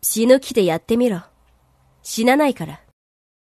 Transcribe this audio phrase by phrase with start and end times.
[0.00, 1.22] 死ぬ気でやってみろ。
[2.02, 2.80] 死なないから。